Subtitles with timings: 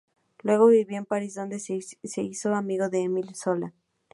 [0.41, 3.71] Luego vivió en París, donde se hizo amigo de Émile Zola.